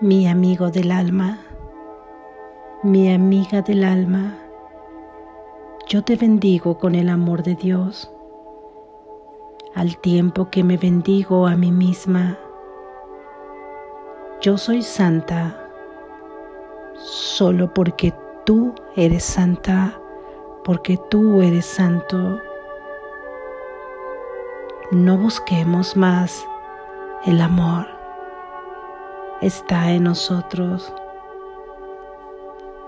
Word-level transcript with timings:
mi 0.00 0.28
amigo 0.28 0.70
del 0.70 0.90
alma, 0.90 1.38
mi 2.82 3.10
amiga 3.14 3.62
del 3.62 3.82
alma, 3.82 4.36
yo 5.88 6.04
te 6.04 6.16
bendigo 6.16 6.76
con 6.76 6.94
el 6.94 7.08
amor 7.08 7.42
de 7.42 7.54
Dios, 7.54 8.12
al 9.74 9.96
tiempo 9.96 10.50
que 10.50 10.62
me 10.62 10.76
bendigo 10.76 11.46
a 11.46 11.56
mí 11.56 11.72
misma. 11.72 12.38
Yo 14.42 14.58
soy 14.58 14.82
santa 14.82 15.58
solo 16.96 17.72
porque 17.72 18.12
tú 18.44 18.74
eres 18.96 19.24
santa, 19.24 19.98
porque 20.62 20.98
tú 21.08 21.40
eres 21.40 21.64
santo. 21.64 22.38
No 24.90 25.16
busquemos 25.16 25.96
más 25.96 26.46
el 27.24 27.40
amor 27.40 27.95
está 29.42 29.92
en 29.92 30.04
nosotros. 30.04 30.92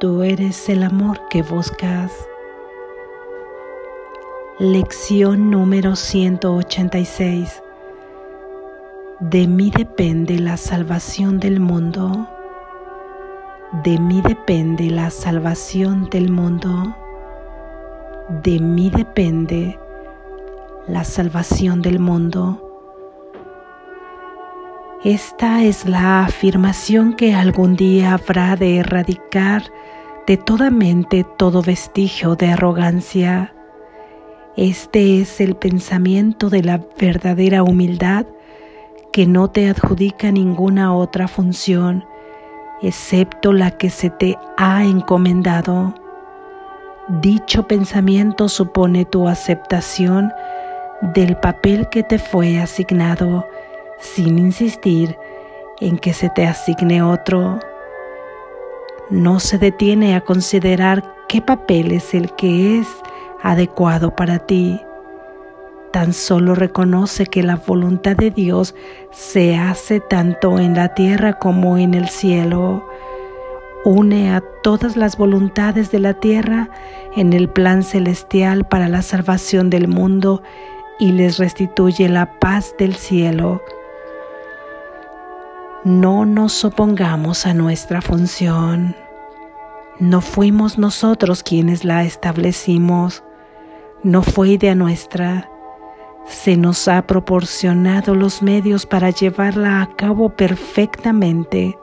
Tú 0.01 0.23
eres 0.23 0.69
el 0.69 0.83
amor 0.83 1.20
que 1.29 1.43
buscas. 1.43 2.12
Lección 4.59 5.51
número 5.51 5.97
186. 5.97 7.62
De 9.20 9.47
mí 9.47 9.70
depende 9.77 10.39
la 10.39 10.56
salvación 10.56 11.41
del 11.41 11.61
mundo. 11.61 12.29
De 13.84 13.98
mí 13.98 14.23
depende 14.23 14.91
la 14.91 15.11
salvación 15.11 16.09
del 16.11 16.30
mundo. 16.30 16.97
De 18.42 18.59
mí 18.59 18.91
depende 18.91 19.78
la 20.87 21.05
salvación 21.05 21.83
del 21.83 21.98
mundo. 21.98 22.67
Esta 25.05 25.62
es 25.62 25.87
la 25.87 26.25
afirmación 26.25 27.15
que 27.15 27.33
algún 27.33 27.77
día 27.77 28.14
habrá 28.14 28.56
de 28.56 28.78
erradicar 28.78 29.62
de 30.27 30.36
toda 30.36 30.70
mente 30.70 31.25
todo 31.36 31.62
vestigio 31.62 32.34
de 32.34 32.48
arrogancia. 32.48 33.55
Este 34.56 35.20
es 35.20 35.41
el 35.41 35.55
pensamiento 35.55 36.50
de 36.50 36.64
la 36.64 36.81
verdadera 36.98 37.62
humildad 37.62 38.27
que 39.12 39.25
no 39.25 39.48
te 39.48 39.69
adjudica 39.69 40.33
ninguna 40.33 40.92
otra 40.92 41.28
función 41.28 42.05
excepto 42.83 43.53
la 43.53 43.70
que 43.70 43.91
se 43.91 44.11
te 44.11 44.37
ha 44.56 44.83
encomendado. 44.83 45.94
Dicho 47.22 47.69
pensamiento 47.69 48.48
supone 48.48 49.05
tu 49.05 49.28
aceptación 49.28 50.33
del 51.15 51.37
papel 51.37 51.89
que 51.89 52.03
te 52.03 52.19
fue 52.19 52.59
asignado 52.59 53.47
sin 54.00 54.38
insistir 54.38 55.16
en 55.80 55.98
que 55.98 56.12
se 56.12 56.28
te 56.30 56.46
asigne 56.46 57.02
otro. 57.02 57.58
No 59.10 59.41
se 59.41 59.58
detiene 59.58 60.14
a 60.14 60.20
considerar 60.20 61.02
qué 61.28 61.41
papel 61.41 61.92
es 61.92 62.14
el 62.14 62.32
que 62.34 62.78
es 62.78 62.88
adecuado 63.42 64.14
para 64.14 64.38
ti. 64.38 64.80
Tan 65.92 66.12
solo 66.12 66.54
reconoce 66.54 67.26
que 67.26 67.42
la 67.42 67.56
voluntad 67.56 68.16
de 68.16 68.30
Dios 68.30 68.74
se 69.10 69.56
hace 69.56 70.00
tanto 70.00 70.58
en 70.58 70.74
la 70.74 70.94
tierra 70.94 71.38
como 71.38 71.78
en 71.78 71.94
el 71.94 72.08
cielo. 72.08 72.86
Une 73.84 74.34
a 74.34 74.42
todas 74.62 74.96
las 74.96 75.16
voluntades 75.16 75.91
de 75.91 76.00
la 76.00 76.12
tierra 76.12 76.69
en 77.16 77.32
el 77.32 77.48
plan 77.48 77.82
celestial 77.82 78.66
para 78.66 78.88
la 78.88 79.00
salvación 79.00 79.70
del 79.70 79.88
mundo 79.88 80.42
y 80.98 81.12
les 81.12 81.38
restituye 81.38 82.08
la 82.08 82.38
paz 82.38 82.74
del 82.78 82.94
cielo 82.94 83.62
no 85.89 86.27
nos 86.27 86.67
opongamos 86.67 87.47
a 87.47 87.55
nuestra 87.55 88.03
función. 88.03 88.94
No 89.98 90.20
fuimos 90.20 90.77
nosotros 90.77 91.43
quienes 91.43 91.82
la 91.82 92.04
establecimos, 92.04 93.25
no 94.03 94.22
fue 94.22 94.50
idea 94.50 94.75
nuestra. 94.75 95.50
Se 96.26 96.59
nos 96.59 96.88
ha 96.88 97.06
proporcionado 97.06 98.15
los 98.15 98.43
medios 98.43 98.84
para 98.84 99.09
llevarla 99.10 99.81
a 99.81 99.97
cabo 99.97 100.28
perfectamente. 100.28 101.76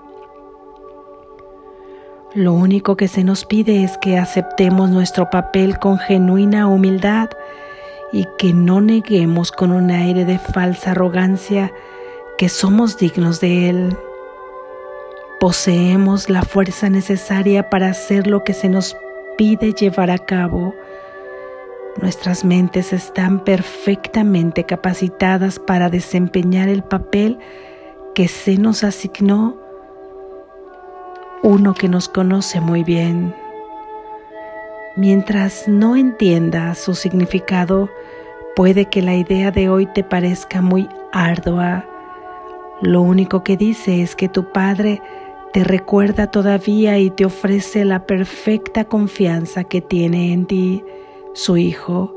Lo 2.35 2.53
único 2.53 2.95
que 2.95 3.07
se 3.07 3.23
nos 3.23 3.43
pide 3.43 3.83
es 3.83 3.97
que 3.97 4.19
aceptemos 4.19 4.91
nuestro 4.91 5.31
papel 5.31 5.79
con 5.79 5.97
genuina 5.97 6.67
humildad 6.67 7.29
y 8.13 8.27
que 8.37 8.53
no 8.53 8.81
neguemos 8.81 9.51
con 9.51 9.71
un 9.71 9.89
aire 9.89 10.25
de 10.25 10.37
falsa 10.37 10.91
arrogancia 10.91 11.73
que 12.37 12.49
somos 12.49 12.97
dignos 12.97 13.39
de 13.39 13.69
Él. 13.69 13.97
Poseemos 15.39 16.29
la 16.29 16.43
fuerza 16.43 16.89
necesaria 16.89 17.69
para 17.69 17.89
hacer 17.89 18.27
lo 18.27 18.43
que 18.43 18.53
se 18.53 18.69
nos 18.69 18.97
pide 19.37 19.73
llevar 19.73 20.11
a 20.11 20.17
cabo. 20.17 20.73
Nuestras 22.01 22.43
mentes 22.43 22.91
están 22.91 23.43
perfectamente 23.43 24.65
capacitadas 24.65 25.59
para 25.59 25.89
desempeñar 25.89 26.67
el 26.67 26.83
papel 26.83 27.37
que 28.13 28.27
se 28.27 28.57
nos 28.57 28.83
asignó 28.83 29.57
uno 31.43 31.73
que 31.73 31.87
nos 31.87 32.09
conoce 32.09 32.59
muy 32.59 32.83
bien. 32.83 33.35
Mientras 34.95 35.67
no 35.67 35.95
entiendas 35.95 36.79
su 36.79 36.95
significado, 36.95 37.89
puede 38.55 38.85
que 38.85 39.01
la 39.01 39.13
idea 39.13 39.51
de 39.51 39.69
hoy 39.69 39.85
te 39.85 40.03
parezca 40.03 40.61
muy 40.61 40.89
ardua 41.11 41.85
lo 42.81 43.01
único 43.01 43.43
que 43.43 43.57
dice 43.57 44.01
es 44.01 44.15
que 44.15 44.27
tu 44.27 44.51
Padre 44.51 45.01
te 45.53 45.63
recuerda 45.63 46.27
todavía 46.27 46.99
y 46.99 47.09
te 47.09 47.25
ofrece 47.25 47.85
la 47.85 48.05
perfecta 48.05 48.83
confianza 48.83 49.63
que 49.63 49.79
tiene 49.79 50.33
en 50.33 50.45
ti, 50.45 50.83
su 51.33 51.55
Hijo. 51.55 52.11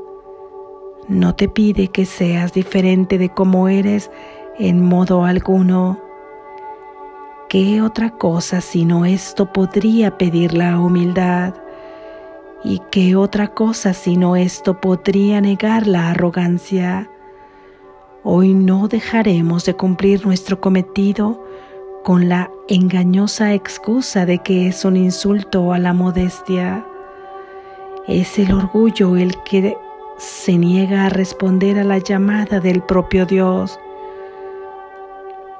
No 1.07 1.33
te 1.33 1.47
pide 1.47 1.87
que 1.87 2.05
seas 2.05 2.53
diferente 2.53 3.17
de 3.17 3.29
como 3.29 3.69
eres 3.69 4.11
en 4.57 4.83
modo 4.83 5.23
alguno. 5.23 5.99
¿Qué 7.47 7.81
otra 7.81 8.11
cosa 8.11 8.59
sino 8.59 9.05
esto 9.05 9.53
podría 9.53 10.17
pedir 10.17 10.53
la 10.53 10.79
humildad? 10.79 11.55
¿Y 12.63 12.81
qué 12.91 13.15
otra 13.15 13.47
cosa 13.47 13.93
sino 13.93 14.35
esto 14.35 14.81
podría 14.81 15.39
negar 15.39 15.87
la 15.87 16.11
arrogancia? 16.11 17.09
Hoy 18.23 18.53
no 18.53 18.89
dejaremos 18.89 19.63
de 19.63 19.75
cumplir 19.75 20.25
nuestro 20.25 20.59
cometido 20.59 21.41
con 22.03 22.27
la 22.27 22.51
engañosa 22.67 23.53
excusa 23.53 24.25
de 24.25 24.39
que 24.39 24.67
es 24.67 24.83
un 24.83 24.97
insulto 24.97 25.71
a 25.71 25.79
la 25.79 25.93
modestia. 25.93 26.85
Es 28.09 28.37
el 28.37 28.51
orgullo 28.51 29.15
el 29.15 29.41
que 29.43 29.77
se 30.17 30.57
niega 30.57 31.05
a 31.05 31.09
responder 31.09 31.79
a 31.79 31.85
la 31.85 31.99
llamada 31.99 32.59
del 32.59 32.81
propio 32.81 33.25
Dios. 33.25 33.79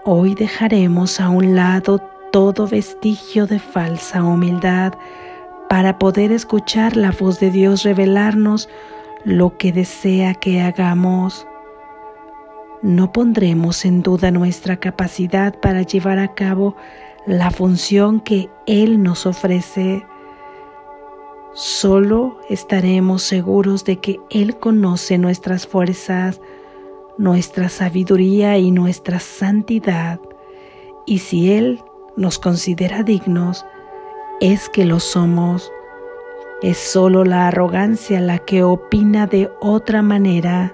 Hoy 0.03 0.36
dejaremos 0.36 1.22
a 1.22 1.30
un 1.30 1.56
lado 1.56 2.00
todo 2.34 2.68
vestigio 2.68 3.47
de 3.47 3.59
falsa 3.59 4.22
humildad 4.22 4.94
para 5.70 5.97
poder 5.97 6.34
escuchar 6.34 6.97
la 6.97 7.12
voz 7.12 7.40
de 7.40 7.52
Dios 7.52 7.84
revelarnos 7.84 8.68
lo 9.24 9.58
que 9.58 9.72
desea 9.72 10.34
que 10.34 10.62
hagamos 10.62 11.47
no 12.81 13.12
pondremos 13.12 13.84
en 13.84 14.01
duda 14.01 14.31
nuestra 14.31 14.78
capacidad 14.78 15.59
para 15.59 15.81
llevar 15.81 16.17
a 16.19 16.34
cabo 16.34 16.75
la 17.25 17.51
función 17.51 18.22
que 18.22 18.50
Él 18.67 19.03
nos 19.03 19.25
ofrece. 19.25 20.06
Solo 21.53 22.40
estaremos 22.50 23.23
seguros 23.23 23.84
de 23.84 23.97
que 23.97 24.19
Él 24.29 24.57
conoce 24.57 25.17
nuestras 25.17 25.67
fuerzas, 25.67 26.40
nuestra 27.17 27.67
sabiduría 27.67 28.57
y 28.57 28.72
nuestra 28.72 29.19
santidad. 29.19 30.22
Y 31.05 31.20
si 31.20 31.52
Él 31.52 31.81
nos 32.16 32.40
considera 32.40 33.03
dignos, 33.03 33.66
es 34.40 34.70
que 34.70 34.85
lo 34.85 35.02
somos. 35.02 35.70
Es 36.61 36.78
solo 36.78 37.26
la 37.26 37.49
arrogancia 37.49 38.22
la 38.22 38.40
que 38.40 38.64
opina 38.64 39.28
de 39.28 39.49
otra 39.59 40.02
manera 40.02 40.73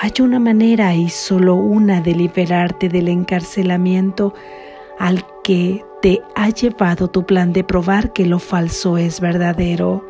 hay 0.00 0.12
una 0.20 0.38
manera 0.40 0.94
y 0.94 1.08
solo 1.08 1.54
una 1.54 2.00
de 2.00 2.14
liberarte 2.14 2.88
del 2.88 3.08
encarcelamiento 3.08 4.34
al 4.98 5.24
que 5.42 5.84
te 6.02 6.20
ha 6.34 6.50
llevado 6.50 7.08
tu 7.08 7.24
plan 7.24 7.52
de 7.52 7.64
probar 7.64 8.12
que 8.12 8.26
lo 8.26 8.38
falso 8.38 8.98
es 8.98 9.20
verdadero. 9.20 10.04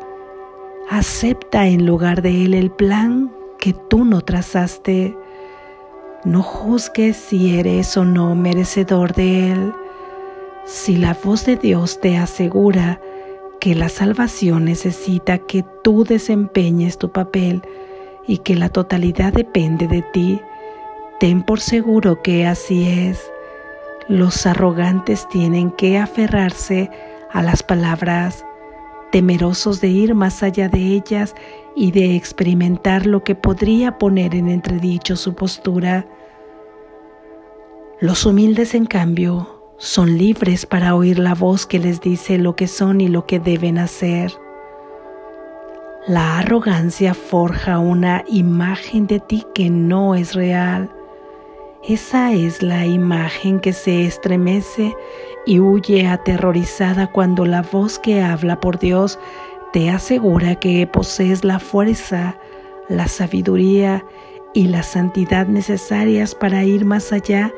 Acepta 0.89 1.67
en 1.67 1.85
lugar 1.85 2.21
de 2.21 2.45
él 2.45 2.53
el 2.53 2.71
plan 2.71 3.31
que 3.59 3.73
tú 3.73 4.05
no 4.05 4.21
trazaste. 4.21 5.15
No 6.23 6.41
juzgues 6.41 7.15
si 7.15 7.57
eres 7.57 7.95
o 7.97 8.05
no 8.05 8.35
merecedor 8.35 9.13
de 9.13 9.51
él. 9.51 9.73
Si 10.65 10.97
la 10.97 11.15
voz 11.23 11.45
de 11.45 11.57
Dios 11.57 11.99
te 12.01 12.17
asegura 12.17 12.99
que 13.59 13.75
la 13.75 13.89
salvación 13.89 14.65
necesita 14.65 15.37
que 15.37 15.63
tú 15.83 16.03
desempeñes 16.03 16.97
tu 16.97 17.11
papel, 17.11 17.61
y 18.27 18.39
que 18.39 18.55
la 18.55 18.69
totalidad 18.69 19.33
depende 19.33 19.87
de 19.87 20.01
ti, 20.01 20.41
ten 21.19 21.43
por 21.43 21.59
seguro 21.59 22.21
que 22.21 22.47
así 22.47 22.87
es. 22.87 23.31
Los 24.07 24.45
arrogantes 24.45 25.27
tienen 25.29 25.71
que 25.71 25.97
aferrarse 25.97 26.89
a 27.31 27.41
las 27.41 27.63
palabras, 27.63 28.45
temerosos 29.11 29.81
de 29.81 29.87
ir 29.89 30.15
más 30.15 30.43
allá 30.43 30.69
de 30.69 30.79
ellas 30.79 31.35
y 31.75 31.91
de 31.91 32.15
experimentar 32.15 33.05
lo 33.05 33.23
que 33.23 33.35
podría 33.35 33.97
poner 33.97 34.35
en 34.35 34.49
entredicho 34.49 35.15
su 35.15 35.33
postura. 35.33 36.07
Los 37.99 38.25
humildes, 38.25 38.75
en 38.75 38.85
cambio, 38.85 39.73
son 39.77 40.17
libres 40.17 40.65
para 40.65 40.95
oír 40.95 41.19
la 41.19 41.33
voz 41.33 41.65
que 41.65 41.79
les 41.79 41.99
dice 42.01 42.37
lo 42.37 42.55
que 42.55 42.67
son 42.67 43.01
y 43.01 43.07
lo 43.07 43.25
que 43.25 43.39
deben 43.39 43.77
hacer. 43.77 44.31
La 46.07 46.39
arrogancia 46.39 47.13
forja 47.13 47.79
una 47.79 48.23
imagen 48.27 49.07
de 49.07 49.19
ti 49.19 49.45
que 49.53 49.69
no 49.69 50.15
es 50.15 50.35
real 50.35 50.89
esa 51.87 52.33
es 52.33 52.63
la 52.63 52.87
imagen 52.87 53.59
que 53.59 53.71
se 53.71 54.07
estremece 54.07 54.95
y 55.45 55.59
huye 55.59 56.07
aterrorizada 56.07 57.11
cuando 57.11 57.45
la 57.45 57.61
voz 57.61 57.99
que 57.99 58.23
habla 58.23 58.59
por 58.59 58.79
Dios 58.79 59.19
te 59.71 59.91
asegura 59.91 60.55
que 60.55 60.87
posees 60.87 61.43
la 61.43 61.59
fuerza, 61.59 62.37
la 62.89 63.07
sabiduría 63.07 64.03
y 64.55 64.67
la 64.67 64.81
santidad 64.81 65.45
necesarias 65.45 66.33
para 66.33 66.63
ir 66.63 66.85
más 66.85 67.13
allá 67.13 67.53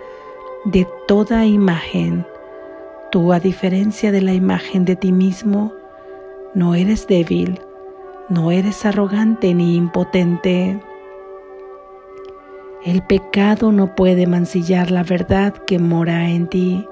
de 0.65 0.85
toda 1.07 1.45
imagen. 1.45 2.27
Tú, 3.11 3.31
a 3.31 3.39
diferencia 3.39 4.11
de 4.11 4.23
la 4.23 4.33
imagen 4.33 4.83
de 4.83 4.97
ti 4.97 5.13
mismo, 5.13 5.71
no 6.53 6.75
eres 6.75 7.07
débil, 7.07 7.61
no 8.29 8.51
eres 8.51 8.85
arrogante 8.85 9.53
ni 9.53 9.75
impotente. 9.75 10.79
El 12.83 13.01
pecado 13.03 13.71
no 13.71 13.95
puede 13.95 14.27
mancillar 14.27 14.91
la 14.91 15.03
verdad 15.03 15.53
que 15.65 15.79
mora 15.79 16.29
en 16.29 16.47
ti, 16.47 16.87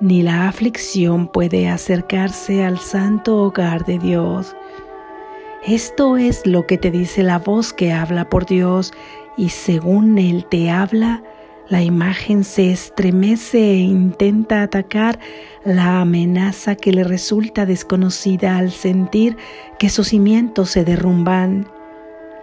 ni 0.00 0.22
la 0.22 0.48
aflicción 0.48 1.28
puede 1.28 1.68
acercarse 1.68 2.64
al 2.64 2.78
santo 2.78 3.36
hogar 3.36 3.84
de 3.84 3.98
Dios. 3.98 4.54
Esto 5.64 6.16
es 6.16 6.46
lo 6.46 6.66
que 6.66 6.78
te 6.78 6.90
dice 6.90 7.22
la 7.22 7.38
voz 7.38 7.72
que 7.72 7.92
habla 7.92 8.28
por 8.28 8.46
Dios 8.46 8.92
y 9.36 9.48
según 9.48 10.18
Él 10.18 10.46
te 10.46 10.70
habla, 10.70 11.22
la 11.68 11.82
imagen 11.82 12.44
se 12.44 12.70
estremece 12.70 13.58
e 13.58 13.78
intenta 13.78 14.62
atacar 14.62 15.18
la 15.64 16.00
amenaza 16.00 16.76
que 16.76 16.92
le 16.92 17.02
resulta 17.02 17.66
desconocida 17.66 18.56
al 18.56 18.70
sentir 18.70 19.36
que 19.78 19.88
sus 19.88 20.08
cimientos 20.08 20.70
se 20.70 20.84
derrumban. 20.84 21.66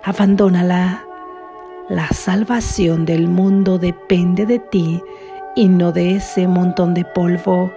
Abandónala 0.04 1.06
la 1.90 2.08
salvación 2.10 3.06
del 3.06 3.28
mundo 3.28 3.78
depende 3.78 4.46
de 4.46 4.60
ti 4.60 5.02
y 5.56 5.68
no 5.68 5.92
de 5.92 6.16
ese 6.16 6.48
montón 6.48 6.94
de 6.94 7.06
polvo. 7.06 7.72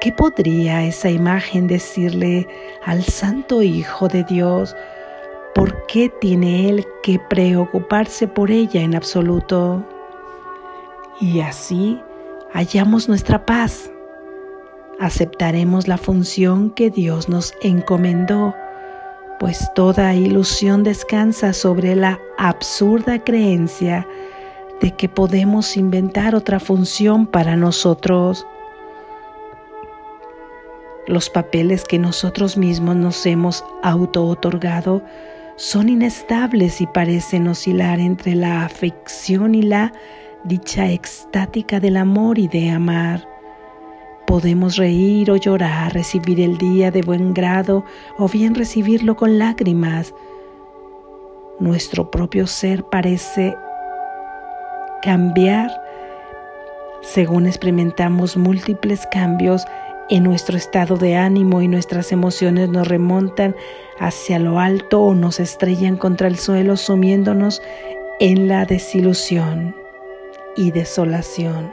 ¿Qué 0.00 0.10
podría 0.12 0.84
esa 0.84 1.10
imagen 1.10 1.66
decirle 1.66 2.46
al 2.84 3.02
Santo 3.02 3.62
Hijo 3.62 4.08
de 4.08 4.24
Dios? 4.24 4.74
¿Por 5.54 5.86
qué 5.86 6.10
tiene 6.20 6.68
Él 6.68 6.86
que 7.02 7.18
preocuparse 7.30 8.26
por 8.28 8.50
ella 8.50 8.82
en 8.82 8.94
absoluto? 8.94 9.86
Y 11.20 11.40
así 11.40 12.00
hallamos 12.52 13.08
nuestra 13.08 13.44
paz. 13.46 13.90
Aceptaremos 15.00 15.88
la 15.88 15.98
función 15.98 16.70
que 16.70 16.90
Dios 16.90 17.28
nos 17.28 17.54
encomendó 17.62 18.54
pues 19.38 19.70
toda 19.74 20.14
ilusión 20.14 20.82
descansa 20.82 21.52
sobre 21.52 21.94
la 21.94 22.18
absurda 22.38 23.22
creencia 23.22 24.06
de 24.80 24.92
que 24.92 25.08
podemos 25.08 25.76
inventar 25.76 26.34
otra 26.34 26.58
función 26.58 27.26
para 27.26 27.56
nosotros. 27.56 28.46
Los 31.06 31.28
papeles 31.30 31.84
que 31.84 31.98
nosotros 31.98 32.56
mismos 32.56 32.96
nos 32.96 33.26
hemos 33.26 33.64
auto-otorgado 33.82 35.02
son 35.56 35.88
inestables 35.88 36.80
y 36.80 36.86
parecen 36.86 37.46
oscilar 37.48 38.00
entre 38.00 38.34
la 38.34 38.64
afección 38.64 39.54
y 39.54 39.62
la 39.62 39.92
dicha 40.46 40.90
extática 40.90 41.80
del 41.80 41.96
amor 41.96 42.38
y 42.38 42.48
de 42.48 42.70
amar. 42.70 43.28
Podemos 44.26 44.76
reír 44.76 45.30
o 45.30 45.36
llorar, 45.36 45.92
recibir 45.92 46.40
el 46.40 46.56
día 46.58 46.90
de 46.90 47.02
buen 47.02 47.34
grado 47.34 47.84
o 48.18 48.28
bien 48.28 48.54
recibirlo 48.54 49.16
con 49.16 49.38
lágrimas. 49.38 50.14
Nuestro 51.58 52.10
propio 52.10 52.46
ser 52.46 52.84
parece 52.84 53.56
cambiar 55.02 55.70
según 57.02 57.46
experimentamos 57.46 58.36
múltiples 58.36 59.06
cambios 59.10 59.64
en 60.10 60.24
nuestro 60.24 60.56
estado 60.56 60.96
de 60.96 61.16
ánimo 61.16 61.62
y 61.62 61.68
nuestras 61.68 62.12
emociones 62.12 62.68
nos 62.68 62.86
remontan 62.86 63.54
hacia 63.98 64.38
lo 64.38 64.58
alto 64.60 65.02
o 65.02 65.14
nos 65.14 65.40
estrellan 65.40 65.96
contra 65.96 66.28
el 66.28 66.36
suelo 66.36 66.76
sumiéndonos 66.76 67.62
en 68.18 68.48
la 68.48 68.64
desilusión 68.64 69.85
y 70.56 70.70
desolación. 70.70 71.70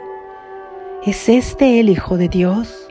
¿Es 1.04 1.28
este 1.28 1.80
el 1.80 1.88
Hijo 1.88 2.16
de 2.16 2.28
Dios? 2.28 2.88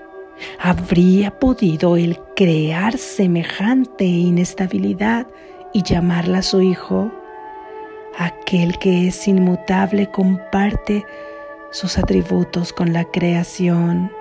¿Habría 0.59 1.31
podido 1.39 1.97
él 1.97 2.19
crear 2.35 2.97
semejante 2.97 4.05
inestabilidad 4.05 5.27
y 5.73 5.83
llamarla 5.83 6.41
su 6.41 6.61
Hijo? 6.61 7.11
Aquel 8.17 8.77
que 8.77 9.07
es 9.07 9.27
inmutable 9.27 10.09
comparte 10.11 11.05
sus 11.71 11.97
atributos 11.97 12.71
con 12.71 12.93
la 12.93 13.05
creación. 13.05 14.11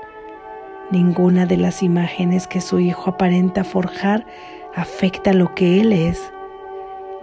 Ninguna 0.91 1.47
de 1.47 1.59
las 1.59 1.83
imágenes 1.83 2.47
que 2.47 2.61
su 2.61 2.81
Hijo 2.81 3.11
aparenta 3.11 3.65
forjar 3.65 4.27
afecta 4.75 5.33
lo 5.33 5.55
que 5.55 5.81
Él 5.81 5.93
es. 5.93 6.33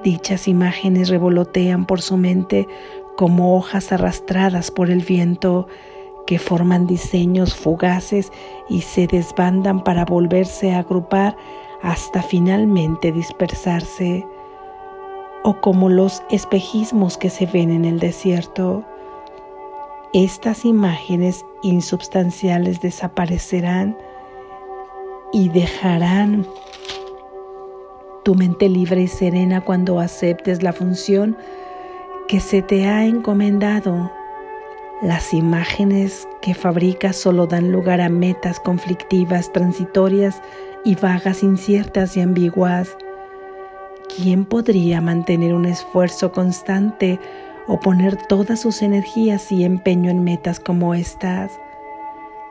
Dichas 0.03 0.47
imágenes 0.47 1.09
revolotean 1.09 1.85
por 1.85 2.01
su 2.01 2.15
mente 2.15 2.67
como 3.19 3.57
hojas 3.57 3.91
arrastradas 3.91 4.71
por 4.71 4.89
el 4.89 5.01
viento 5.01 5.67
que 6.25 6.39
forman 6.39 6.87
diseños 6.87 7.53
fugaces 7.53 8.31
y 8.69 8.79
se 8.79 9.07
desbandan 9.07 9.83
para 9.83 10.05
volverse 10.05 10.71
a 10.71 10.79
agrupar 10.79 11.35
hasta 11.81 12.21
finalmente 12.21 13.11
dispersarse, 13.11 14.25
o 15.43 15.59
como 15.59 15.89
los 15.89 16.23
espejismos 16.29 17.17
que 17.17 17.29
se 17.29 17.45
ven 17.45 17.71
en 17.71 17.83
el 17.83 17.99
desierto. 17.99 18.85
Estas 20.13 20.63
imágenes 20.63 21.43
insubstanciales 21.61 22.79
desaparecerán 22.79 23.97
y 25.33 25.49
dejarán 25.49 26.47
tu 28.23 28.33
mente 28.33 28.69
libre 28.69 29.01
y 29.01 29.07
serena 29.09 29.59
cuando 29.59 29.99
aceptes 29.99 30.63
la 30.63 30.71
función 30.71 31.35
que 32.29 32.39
se 32.39 32.61
te 32.61 32.85
ha 32.85 33.05
encomendado 33.05 34.11
las 35.01 35.33
imágenes 35.33 36.27
que 36.43 36.53
fabricas 36.53 37.15
solo 37.15 37.47
dan 37.47 37.71
lugar 37.71 38.01
a 38.01 38.09
metas 38.09 38.59
conflictivas, 38.59 39.51
transitorias 39.51 40.39
y 40.85 40.93
vagas, 40.93 41.41
inciertas 41.41 42.15
y 42.15 42.21
ambiguas. 42.21 42.95
¿Quién 44.15 44.45
podría 44.45 45.01
mantener 45.01 45.55
un 45.55 45.65
esfuerzo 45.65 46.31
constante 46.31 47.19
o 47.67 47.79
poner 47.79 48.15
todas 48.27 48.59
sus 48.59 48.83
energías 48.83 49.51
y 49.51 49.63
empeño 49.63 50.11
en 50.11 50.23
metas 50.23 50.59
como 50.59 50.93
estas? 50.93 51.59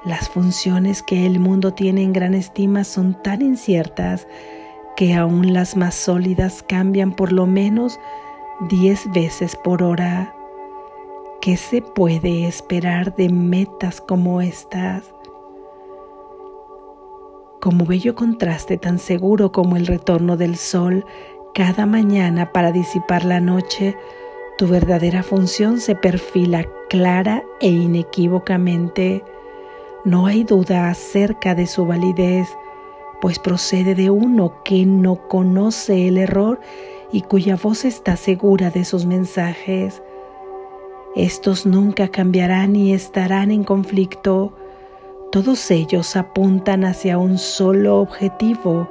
Las 0.05 0.29
funciones 0.29 1.05
que 1.05 1.25
el 1.25 1.39
mundo 1.39 1.73
tiene 1.73 2.03
en 2.03 2.13
gran 2.13 2.35
estima 2.35 2.83
son 2.83 3.15
tan 3.23 3.43
inciertas 3.43 4.27
que 4.97 5.15
aún 5.15 5.53
las 5.53 5.77
más 5.77 5.95
sólidas 5.95 6.65
cambian 6.67 7.13
por 7.13 7.31
lo 7.31 7.47
menos 7.47 8.01
diez 8.61 9.11
veces 9.13 9.55
por 9.57 9.83
hora. 9.83 10.35
¿Qué 11.41 11.57
se 11.57 11.81
puede 11.81 12.47
esperar 12.47 13.15
de 13.15 13.29
metas 13.29 14.01
como 14.01 14.41
estas? 14.41 15.15
Como 17.61 17.87
bello 17.87 18.15
contraste 18.15 18.77
tan 18.77 18.99
seguro 18.99 19.53
como 19.53 19.77
el 19.77 19.87
retorno 19.87 20.37
del 20.37 20.57
sol 20.57 21.05
cada 21.55 21.87
mañana 21.87 22.53
para 22.53 22.73
disipar 22.73 23.25
la 23.25 23.41
noche, 23.41 23.97
tu 24.59 24.67
verdadera 24.67 25.23
función 25.23 25.81
se 25.81 25.95
perfila 25.95 26.65
clara 26.89 27.45
e 27.61 27.69
inequívocamente. 27.69 29.25
No 30.05 30.27
hay 30.27 30.43
duda 30.43 30.89
acerca 30.89 31.55
de 31.55 31.67
su 31.67 31.87
validez, 31.87 32.49
pues 33.21 33.39
procede 33.39 33.95
de 33.95 34.11
uno 34.11 34.63
que 34.65 34.85
no 34.87 35.29
conoce 35.29 36.09
el 36.09 36.19
error 36.19 36.61
y 37.13 37.23
cuya 37.23 37.57
voz 37.57 37.85
está 37.85 38.17
segura 38.17 38.71
de 38.71 38.85
sus 38.85 39.07
mensajes. 39.07 40.03
Estos 41.17 41.67
nunca 41.67 42.09
cambiarán 42.09 42.77
y 42.77 42.93
estarán 42.93 43.51
en 43.51 43.65
conflicto. 43.65 44.53
Todos 45.33 45.71
ellos 45.71 46.17
apuntan 46.17 46.85
hacia 46.85 47.19
un 47.19 47.39
solo 47.39 47.99
objetivo, 47.99 48.89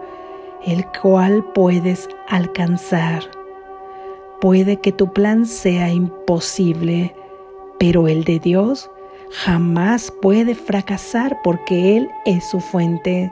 el 0.65 0.85
cual 1.01 1.43
puedes 1.53 2.09
alcanzar. 2.27 3.23
Puede 4.41 4.77
que 4.77 4.91
tu 4.91 5.13
plan 5.13 5.45
sea 5.45 5.91
imposible, 5.91 7.15
pero 7.79 8.07
el 8.07 8.23
de 8.23 8.39
Dios 8.39 8.89
jamás 9.31 10.11
puede 10.21 10.55
fracasar 10.55 11.37
porque 11.43 11.97
Él 11.97 12.09
es 12.25 12.49
su 12.49 12.59
fuente. 12.59 13.31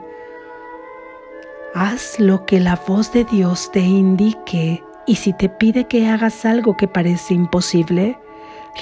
Haz 1.78 2.18
lo 2.18 2.46
que 2.46 2.58
la 2.58 2.80
voz 2.88 3.12
de 3.12 3.24
Dios 3.24 3.70
te 3.70 3.80
indique 3.80 4.82
y 5.06 5.16
si 5.16 5.34
te 5.34 5.50
pide 5.50 5.84
que 5.84 6.08
hagas 6.08 6.46
algo 6.46 6.74
que 6.74 6.88
parece 6.88 7.34
imposible, 7.34 8.18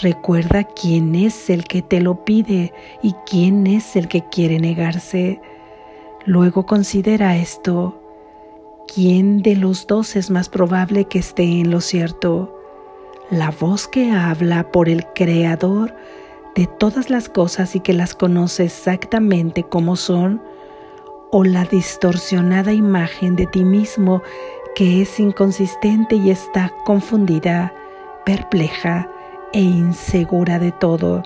recuerda 0.00 0.62
quién 0.62 1.16
es 1.16 1.50
el 1.50 1.64
que 1.64 1.82
te 1.82 2.00
lo 2.00 2.24
pide 2.24 2.72
y 3.02 3.12
quién 3.28 3.66
es 3.66 3.96
el 3.96 4.06
que 4.06 4.22
quiere 4.28 4.60
negarse. 4.60 5.40
Luego 6.24 6.66
considera 6.66 7.36
esto. 7.36 8.00
¿Quién 8.86 9.42
de 9.42 9.56
los 9.56 9.88
dos 9.88 10.14
es 10.14 10.30
más 10.30 10.48
probable 10.48 11.06
que 11.06 11.18
esté 11.18 11.42
en 11.42 11.72
lo 11.72 11.80
cierto? 11.80 12.56
La 13.28 13.50
voz 13.50 13.88
que 13.88 14.12
habla 14.12 14.70
por 14.70 14.88
el 14.88 15.04
Creador 15.16 15.96
de 16.54 16.68
todas 16.68 17.10
las 17.10 17.28
cosas 17.28 17.74
y 17.74 17.80
que 17.80 17.92
las 17.92 18.14
conoce 18.14 18.66
exactamente 18.66 19.64
como 19.64 19.96
son, 19.96 20.40
o 21.36 21.42
la 21.42 21.64
distorsionada 21.64 22.72
imagen 22.72 23.34
de 23.34 23.46
ti 23.46 23.64
mismo 23.64 24.22
que 24.76 25.02
es 25.02 25.18
inconsistente 25.18 26.14
y 26.14 26.30
está 26.30 26.72
confundida, 26.84 27.74
perpleja 28.24 29.10
e 29.52 29.60
insegura 29.60 30.60
de 30.60 30.70
todo. 30.70 31.24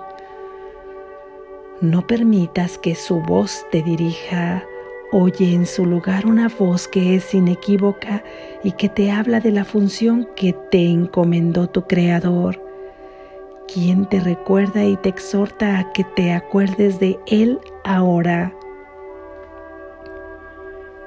No 1.82 2.06
permitas 2.06 2.78
que 2.78 2.94
su 2.94 3.20
voz 3.20 3.66
te 3.70 3.82
dirija. 3.82 4.64
Oye 5.12 5.52
en 5.52 5.66
su 5.66 5.84
lugar 5.84 6.24
una 6.24 6.48
voz 6.48 6.88
que 6.88 7.14
es 7.14 7.34
inequívoca 7.34 8.24
y 8.64 8.72
que 8.72 8.88
te 8.88 9.10
habla 9.10 9.40
de 9.40 9.50
la 9.50 9.66
función 9.66 10.26
que 10.36 10.54
te 10.70 10.88
encomendó 10.88 11.68
tu 11.68 11.82
Creador, 11.86 12.58
quien 13.70 14.06
te 14.06 14.20
recuerda 14.20 14.82
y 14.84 14.96
te 14.96 15.10
exhorta 15.10 15.78
a 15.78 15.92
que 15.92 16.04
te 16.04 16.32
acuerdes 16.32 16.98
de 16.98 17.18
Él 17.26 17.60
ahora. 17.84 18.57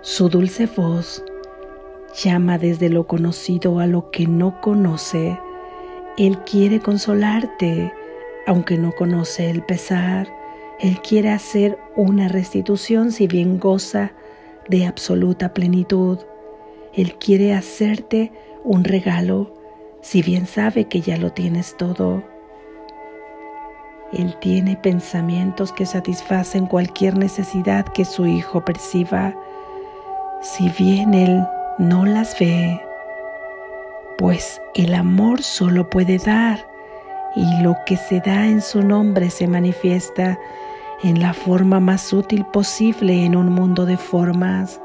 Su 0.04 0.30
dulce 0.30 0.66
voz 0.66 1.24
llama 2.24 2.58
desde 2.58 2.90
lo 2.90 3.06
conocido 3.06 3.78
a 3.78 3.86
lo 3.86 4.10
que 4.10 4.26
no 4.26 4.60
conoce. 4.60 5.40
Él 6.18 6.40
quiere 6.40 6.80
consolarte, 6.80 7.94
aunque 8.48 8.80
no 8.80 8.94
conoce 8.94 9.52
el 9.52 9.62
pesar. 9.62 10.28
Él 10.80 11.00
quiere 11.02 11.30
hacer 11.30 11.78
una 11.96 12.30
restitución 12.30 13.12
si 13.12 13.28
bien 13.28 13.60
goza 13.60 14.14
de 14.68 14.88
absoluta 14.88 15.54
plenitud. 15.54 16.18
Él 16.96 17.14
quiere 17.20 17.54
hacerte 17.54 18.32
un 18.64 18.84
regalo 18.84 19.54
si 20.02 20.24
bien 20.24 20.48
sabe 20.48 20.86
que 20.86 21.02
ya 21.02 21.18
lo 21.18 21.32
tienes 21.32 21.78
todo. 21.78 22.24
Él 24.14 24.36
tiene 24.42 24.78
pensamientos 24.78 25.72
que 25.72 25.86
satisfacen 25.86 26.66
cualquier 26.66 27.20
necesidad 27.20 27.86
que 27.86 28.04
su 28.04 28.26
hijo 28.26 28.66
perciba 28.66 29.36
si 30.42 30.70
bien 30.70 31.14
Él 31.14 31.46
no 31.78 32.06
las 32.06 32.38
ve, 32.40 32.82
pues 34.18 34.62
el 34.76 34.94
amor 34.94 35.42
solo 35.42 35.90
puede 35.90 36.18
dar 36.18 36.68
y 37.36 37.62
lo 37.62 37.76
que 37.86 37.96
se 37.96 38.20
da 38.20 38.48
en 38.48 38.62
su 38.62 38.82
nombre 38.82 39.30
se 39.30 39.48
manifiesta 39.48 40.38
en 41.04 41.22
la 41.22 41.34
forma 41.34 41.80
más 41.80 42.12
útil 42.12 42.46
posible 42.46 43.26
en 43.26 43.36
un 43.36 43.50
mundo 43.50 43.86
de 43.86 43.98
formas. 43.98 44.80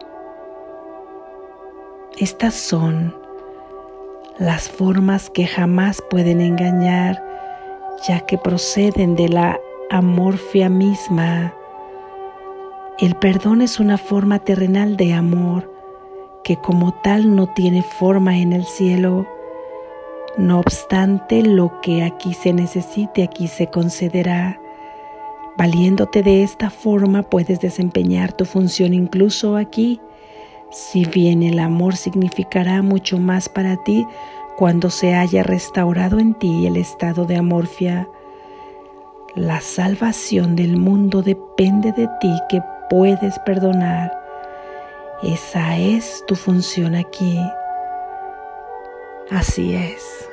Estas 2.19 2.55
son 2.55 3.15
las 4.39 4.69
formas 4.69 5.31
que 5.31 5.47
jamás 5.47 6.03
pueden 6.11 6.41
engañar, 6.41 7.23
ya 8.07 8.21
que 8.21 8.39
proceden 8.39 9.17
de 9.17 9.29
la 9.29 9.59
amorfia 9.91 10.69
misma 10.69 11.55
el 12.99 13.15
perdón 13.17 13.61
es 13.61 13.79
una 13.79 13.99
forma 13.99 14.39
terrenal 14.39 14.97
de 14.97 15.13
amor 15.13 15.71
que 16.43 16.57
como 16.57 16.95
tal 16.95 17.35
no 17.35 17.49
tiene 17.49 17.83
forma 17.83 18.39
en 18.39 18.53
el 18.53 18.65
cielo. 18.65 19.27
No 20.39 20.61
obstante, 20.61 21.43
lo 21.43 21.81
que 21.83 22.05
aquí 22.05 22.33
se 22.33 22.53
necesite, 22.53 23.23
aquí 23.23 23.49
se 23.49 23.67
concederá. 23.67 24.59
Valiéndote 25.59 26.23
de 26.23 26.43
esta 26.43 26.71
forma 26.71 27.23
puedes 27.23 27.61
desempeñar 27.61 28.33
tu 28.33 28.45
función 28.45 28.95
incluso 28.95 29.57
aquí, 29.57 30.01
si 30.71 31.05
bien 31.05 31.43
el 31.43 31.59
amor 31.59 31.97
significará 31.97 32.81
mucho 32.81 33.19
más 33.19 33.49
para 33.49 33.77
ti 33.83 34.07
cuando 34.57 34.89
se 34.89 35.15
haya 35.15 35.43
restaurado 35.43 36.19
en 36.19 36.33
ti 36.35 36.67
el 36.67 36.77
estado 36.77 37.27
de 37.27 37.37
amorfia. 37.37 38.09
La 39.35 39.61
salvación 39.61 40.57
del 40.57 40.79
mundo 40.79 41.23
depende 41.23 41.93
de 41.93 42.09
ti 42.21 42.33
que 42.49 42.63
puedes 42.89 43.39
perdonar. 43.41 44.13
Esa 45.23 45.77
es 45.77 46.25
tu 46.27 46.35
función 46.35 46.95
aquí. 46.95 47.41
Así 49.31 49.75
es. 49.75 50.29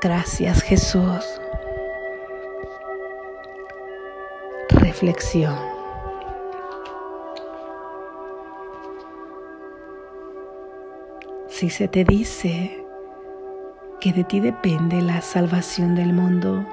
Gracias 0.00 0.62
Jesús. 0.62 1.40
Reflexión. 4.70 5.56
Si 11.48 11.70
se 11.70 11.88
te 11.88 12.04
dice 12.04 12.84
que 14.00 14.12
de 14.12 14.22
ti 14.22 14.38
depende 14.38 15.00
la 15.02 15.20
salvación 15.20 15.96
del 15.96 16.12
mundo, 16.12 16.64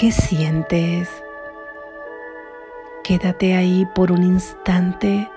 ¿Qué 0.00 0.12
sientes? 0.12 1.10
Quédate 3.04 3.54
ahí 3.54 3.86
por 3.94 4.12
un 4.12 4.22
instante 4.22 5.28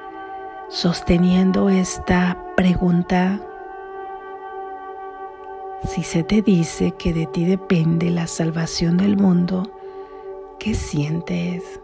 sosteniendo 0.69 1.67
esta 1.67 2.41
pregunta. 2.55 3.41
Si 5.89 6.03
se 6.03 6.23
te 6.23 6.41
dice 6.41 6.91
que 6.91 7.11
de 7.11 7.25
ti 7.25 7.43
depende 7.43 8.09
la 8.09 8.25
salvación 8.25 8.95
del 8.95 9.17
mundo, 9.17 9.69
¿qué 10.59 10.75
sientes? 10.75 11.81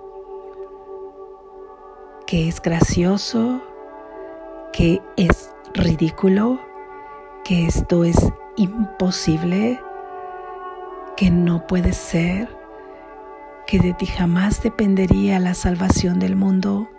¿Que 2.25 2.47
es 2.47 2.61
gracioso? 2.61 3.61
¿Que 4.71 5.01
es 5.17 5.53
ridículo? 5.73 6.61
¿Que 7.43 7.65
esto 7.65 8.05
es 8.05 8.15
imposible? 8.55 9.81
¿Que 11.17 11.29
no 11.29 11.67
puede 11.67 11.91
ser? 11.91 12.58
Que 13.69 13.77
de 13.77 13.93
ti 13.93 14.07
jamás 14.07 14.63
dependería 14.63 15.39
la 15.39 15.53
salvación 15.53 16.17
del 16.17 16.35
mundo, 16.35 16.89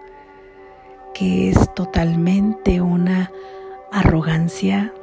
que 1.15 1.51
es 1.51 1.75
totalmente 1.75 2.81
una 2.81 3.33
arrogancia. 3.91 4.95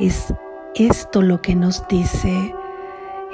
Es 0.00 0.34
esto 0.74 1.22
lo 1.22 1.40
que 1.42 1.54
nos 1.54 1.86
dice 1.86 2.52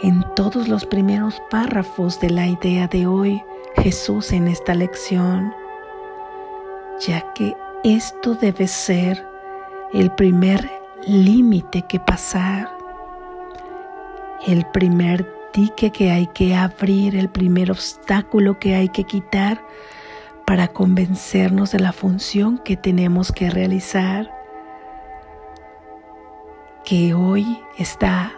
en 0.02 0.22
todos 0.36 0.68
los 0.68 0.84
primeros 0.84 1.40
párrafos 1.50 2.20
de 2.20 2.28
la 2.28 2.46
idea 2.46 2.88
de 2.88 3.06
hoy 3.06 3.42
Jesús 3.78 4.30
en 4.30 4.46
esta 4.46 4.74
lección, 4.74 5.50
ya 7.00 7.32
que 7.32 7.56
esto 7.84 8.34
debe 8.34 8.66
ser 8.66 9.26
el 9.94 10.10
primer 10.10 10.70
límite 11.06 11.86
que 11.88 11.98
pasar, 12.00 12.68
el 14.46 14.66
primer 14.72 15.33
que 15.54 16.10
hay 16.10 16.26
que 16.28 16.56
abrir, 16.56 17.14
el 17.14 17.28
primer 17.28 17.70
obstáculo 17.70 18.58
que 18.58 18.74
hay 18.74 18.88
que 18.88 19.04
quitar 19.04 19.64
para 20.44 20.68
convencernos 20.68 21.70
de 21.70 21.78
la 21.78 21.92
función 21.92 22.58
que 22.58 22.76
tenemos 22.76 23.30
que 23.30 23.50
realizar. 23.50 24.30
Que 26.84 27.14
hoy 27.14 27.60
esta 27.78 28.32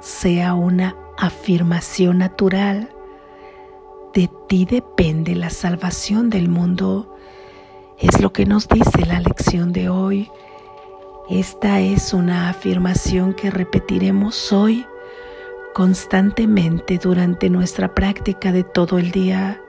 sea 0.00 0.52
una 0.52 0.94
afirmación 1.16 2.18
natural. 2.18 2.90
De 4.12 4.30
ti 4.46 4.66
depende 4.66 5.34
la 5.34 5.48
salvación 5.48 6.28
del 6.28 6.48
mundo. 6.48 7.16
Es 7.98 8.20
lo 8.20 8.32
que 8.34 8.44
nos 8.44 8.68
dice 8.68 9.06
la 9.06 9.20
lección 9.20 9.72
de 9.72 9.88
hoy. 9.88 10.30
Esta 11.30 11.80
es 11.80 12.12
una 12.12 12.50
afirmación 12.50 13.32
que 13.32 13.50
repetiremos 13.50 14.52
hoy 14.52 14.86
constantemente 15.76 16.96
durante 16.96 17.50
nuestra 17.50 17.94
práctica 17.94 18.50
de 18.50 18.64
todo 18.64 18.98
el 18.98 19.10
día 19.10 19.60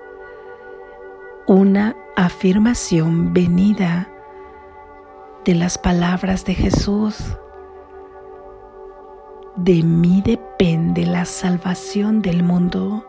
una 1.47 1.97
afirmación 2.15 3.33
venida 3.33 4.07
de 5.43 5.53
las 5.53 5.77
palabras 5.77 6.45
de 6.45 6.53
Jesús. 6.53 7.17
De 9.57 9.83
mí 9.83 10.23
depende 10.25 11.05
la 11.05 11.25
salvación 11.25 12.21
del 12.21 12.41
mundo 12.41 13.05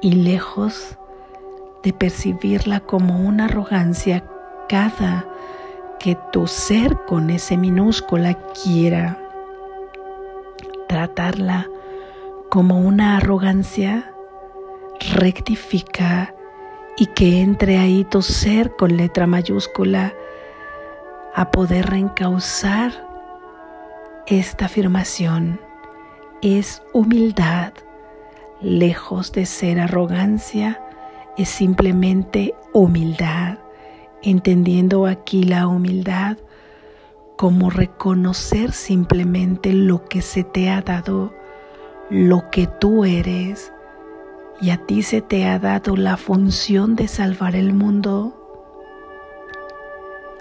y 0.00 0.12
lejos 0.12 0.96
de 1.82 1.92
percibirla 1.92 2.80
como 2.80 3.20
una 3.20 3.44
arrogancia 3.44 4.24
cada 4.66 5.28
que 6.00 6.16
tu 6.32 6.46
ser 6.46 6.96
con 7.06 7.28
ese 7.28 7.58
minúscula 7.58 8.32
quiera 8.64 9.18
tratarla 10.88 11.68
como 12.52 12.80
una 12.80 13.16
arrogancia, 13.16 14.12
rectifica 15.14 16.34
y 16.98 17.06
que 17.06 17.40
entre 17.40 17.78
ahí 17.78 18.04
tu 18.04 18.20
ser 18.20 18.76
con 18.76 18.98
letra 18.98 19.26
mayúscula 19.26 20.12
a 21.34 21.50
poder 21.50 21.86
reencauzar 21.86 22.92
esta 24.26 24.66
afirmación. 24.66 25.60
Es 26.42 26.82
humildad, 26.92 27.72
lejos 28.60 29.32
de 29.32 29.46
ser 29.46 29.80
arrogancia, 29.80 30.78
es 31.38 31.48
simplemente 31.48 32.54
humildad, 32.74 33.60
entendiendo 34.22 35.06
aquí 35.06 35.44
la 35.44 35.68
humildad 35.68 36.36
como 37.38 37.70
reconocer 37.70 38.72
simplemente 38.72 39.72
lo 39.72 40.04
que 40.04 40.20
se 40.20 40.44
te 40.44 40.68
ha 40.68 40.82
dado, 40.82 41.32
lo 42.12 42.50
que 42.50 42.66
tú 42.66 43.06
eres, 43.06 43.72
y 44.60 44.68
a 44.68 44.76
ti 44.76 45.02
se 45.02 45.22
te 45.22 45.46
ha 45.46 45.58
dado 45.58 45.96
la 45.96 46.18
función 46.18 46.94
de 46.94 47.08
salvar 47.08 47.56
el 47.56 47.72
mundo. 47.72 48.36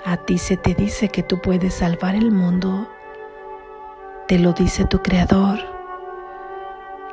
A 0.03 0.17
ti 0.17 0.37
se 0.37 0.57
te 0.57 0.73
dice 0.73 1.07
que 1.07 1.23
tú 1.23 1.39
puedes 1.39 1.75
salvar 1.75 2.13
el 2.15 2.29
mundo. 2.29 2.89
Te 4.27 4.37
lo 4.37 4.51
dice 4.51 4.83
tu 4.83 5.01
creador. 5.01 5.59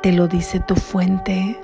Te 0.01 0.11
lo 0.11 0.27
dice 0.27 0.59
tu 0.59 0.75
fuente. 0.75 1.57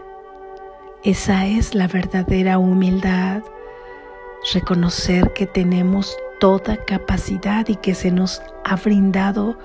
Esa 1.04 1.48
es 1.48 1.76
la 1.76 1.88
verdadera 1.88 2.60
humildad. 2.60 3.44
Reconocer 4.54 5.34
que 5.34 5.48
tenemos 5.48 6.16
toda 6.40 6.78
capacidad 6.78 7.68
y 7.68 7.76
que 7.76 7.94
se 7.94 8.10
nos 8.10 8.42
ha 8.64 8.78
brindado 8.78 9.58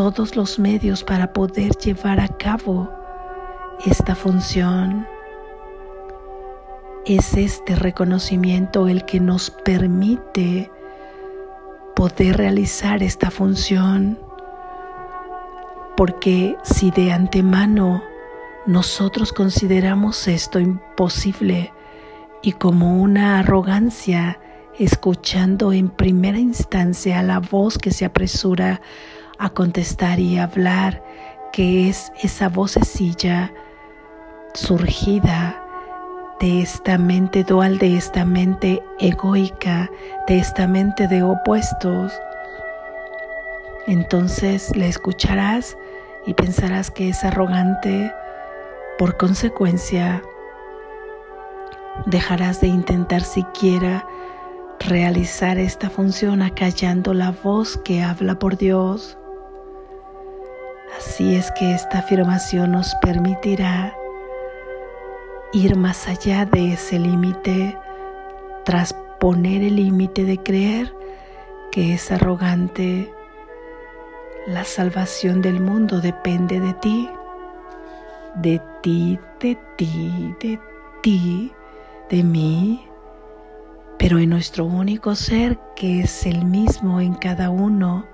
todos 0.00 0.34
los 0.34 0.58
medios 0.58 1.04
para 1.04 1.34
poder 1.34 1.72
llevar 1.72 2.20
a 2.20 2.28
cabo 2.28 2.90
esta 3.84 4.14
función. 4.14 5.06
Es 7.04 7.34
este 7.34 7.76
reconocimiento 7.76 8.88
el 8.88 9.04
que 9.04 9.20
nos 9.20 9.50
permite 9.50 10.70
poder 11.94 12.38
realizar 12.38 13.02
esta 13.02 13.30
función, 13.30 14.18
porque 15.98 16.56
si 16.62 16.90
de 16.92 17.12
antemano 17.12 18.02
nosotros 18.64 19.34
consideramos 19.34 20.28
esto 20.28 20.60
imposible 20.60 21.74
y 22.40 22.52
como 22.52 23.02
una 23.02 23.40
arrogancia, 23.40 24.40
escuchando 24.78 25.74
en 25.74 25.90
primera 25.90 26.38
instancia 26.38 27.22
la 27.22 27.38
voz 27.38 27.76
que 27.76 27.90
se 27.90 28.06
apresura 28.06 28.80
a 29.40 29.50
contestar 29.50 30.20
y 30.20 30.38
hablar, 30.38 31.02
que 31.52 31.88
es 31.88 32.12
esa 32.22 32.48
vocecilla 32.48 33.52
surgida 34.54 35.60
de 36.38 36.62
esta 36.62 36.96
mente 36.96 37.42
dual, 37.42 37.78
de 37.78 37.96
esta 37.96 38.24
mente 38.24 38.82
egoica, 39.00 39.90
de 40.28 40.38
esta 40.38 40.68
mente 40.68 41.08
de 41.08 41.22
opuestos, 41.22 42.12
entonces 43.86 44.76
la 44.76 44.86
escucharás 44.86 45.76
y 46.26 46.34
pensarás 46.34 46.90
que 46.90 47.08
es 47.08 47.24
arrogante. 47.24 48.12
Por 48.98 49.16
consecuencia, 49.16 50.22
dejarás 52.06 52.60
de 52.60 52.68
intentar 52.68 53.22
siquiera 53.22 54.06
realizar 54.78 55.58
esta 55.58 55.90
función 55.90 56.42
acallando 56.42 57.14
la 57.14 57.32
voz 57.32 57.78
que 57.78 58.02
habla 58.02 58.38
por 58.38 58.56
Dios. 58.56 59.18
Así 60.98 61.34
es 61.34 61.50
que 61.52 61.74
esta 61.74 61.98
afirmación 61.98 62.72
nos 62.72 62.94
permitirá 62.96 63.94
ir 65.52 65.76
más 65.76 66.06
allá 66.08 66.44
de 66.44 66.74
ese 66.74 66.98
límite, 66.98 67.76
tras 68.64 68.94
poner 69.18 69.62
el 69.62 69.76
límite 69.76 70.24
de 70.24 70.38
creer 70.38 70.94
que 71.72 71.94
es 71.94 72.10
arrogante. 72.10 73.12
La 74.46 74.64
salvación 74.64 75.42
del 75.42 75.60
mundo 75.60 76.00
depende 76.00 76.60
de 76.60 76.74
ti, 76.74 77.10
de 78.36 78.60
ti, 78.82 79.18
de 79.40 79.58
ti, 79.76 80.34
de 80.40 80.60
ti, 81.02 81.52
de 82.08 82.22
mí, 82.22 82.86
pero 83.98 84.18
en 84.18 84.30
nuestro 84.30 84.64
único 84.64 85.14
ser 85.14 85.58
que 85.76 86.00
es 86.00 86.26
el 86.26 86.44
mismo 86.44 87.00
en 87.00 87.14
cada 87.14 87.50
uno 87.50 88.06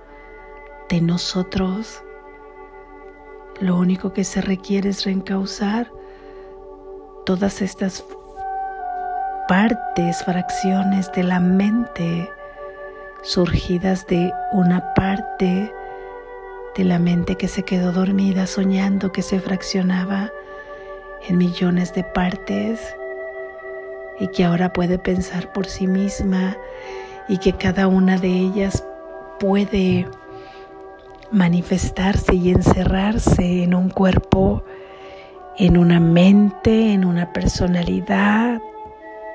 de 0.88 1.00
nosotros. 1.00 2.02
Lo 3.60 3.76
único 3.76 4.12
que 4.12 4.24
se 4.24 4.42
requiere 4.42 4.90
es 4.90 5.04
reencauzar 5.04 5.90
todas 7.24 7.62
estas 7.62 8.04
partes, 9.48 10.22
fracciones 10.24 11.10
de 11.12 11.22
la 11.22 11.40
mente 11.40 12.30
surgidas 13.22 14.06
de 14.06 14.32
una 14.52 14.94
parte 14.94 15.72
de 16.76 16.84
la 16.84 16.98
mente 16.98 17.36
que 17.36 17.48
se 17.48 17.62
quedó 17.62 17.92
dormida 17.92 18.46
soñando 18.46 19.10
que 19.10 19.22
se 19.22 19.40
fraccionaba 19.40 20.30
en 21.26 21.38
millones 21.38 21.94
de 21.94 22.04
partes 22.04 22.94
y 24.20 24.28
que 24.28 24.44
ahora 24.44 24.72
puede 24.72 24.98
pensar 24.98 25.50
por 25.52 25.66
sí 25.66 25.86
misma 25.86 26.56
y 27.28 27.38
que 27.38 27.54
cada 27.54 27.88
una 27.88 28.18
de 28.18 28.28
ellas 28.28 28.84
puede 29.40 30.06
manifestarse 31.30 32.34
y 32.34 32.50
encerrarse 32.50 33.62
en 33.62 33.74
un 33.74 33.90
cuerpo 33.90 34.62
en 35.58 35.78
una 35.78 36.00
mente, 36.00 36.92
en 36.92 37.04
una 37.04 37.32
personalidad. 37.32 38.60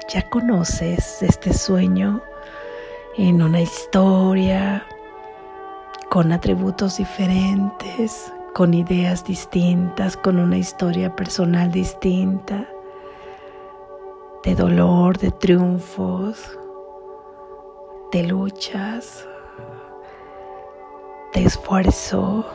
Ya 0.10 0.30
conoces 0.30 1.22
este 1.24 1.54
sueño 1.54 2.22
en 3.18 3.42
una 3.42 3.62
historia 3.62 4.86
con 6.10 6.32
atributos 6.32 6.98
diferentes, 6.98 8.32
con 8.54 8.74
ideas 8.74 9.24
distintas, 9.26 10.18
con 10.18 10.38
una 10.38 10.58
historia 10.58 11.16
personal 11.16 11.72
distinta, 11.72 12.68
de 14.44 14.56
dolor, 14.56 15.18
de 15.18 15.32
triunfos, 15.32 16.58
de 18.12 18.24
luchas, 18.24 19.26
de 21.34 21.44
esfuerzo, 21.46 22.46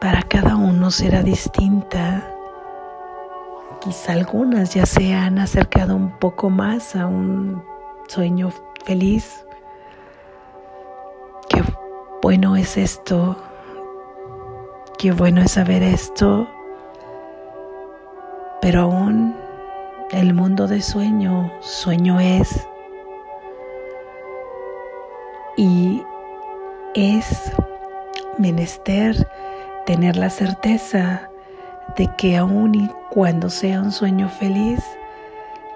para 0.00 0.22
cada 0.22 0.56
uno 0.56 0.90
será 0.90 1.22
distinta. 1.22 2.30
Quizá 3.80 4.12
algunas 4.12 4.74
ya 4.74 4.86
se 4.86 5.14
han 5.14 5.38
acercado 5.38 5.94
un 5.96 6.18
poco 6.18 6.50
más 6.50 6.96
a 6.96 7.06
un 7.06 7.62
sueño 8.08 8.50
feliz. 8.84 9.44
Qué 11.48 11.62
bueno 12.22 12.56
es 12.56 12.76
esto. 12.76 13.36
Qué 14.98 15.12
bueno 15.12 15.42
es 15.42 15.52
saber 15.52 15.82
esto. 15.82 16.48
Pero 18.62 18.82
aún 18.82 19.34
el 20.10 20.32
mundo 20.32 20.66
de 20.66 20.80
sueño, 20.80 21.52
sueño 21.60 22.20
es. 22.20 22.66
Y 25.56 25.83
es 26.94 27.52
menester 28.38 29.28
tener 29.84 30.16
la 30.16 30.30
certeza 30.30 31.28
de 31.96 32.08
que 32.16 32.36
aun 32.36 32.74
y 32.74 32.90
cuando 33.10 33.50
sea 33.50 33.80
un 33.80 33.92
sueño 33.92 34.28
feliz, 34.28 34.80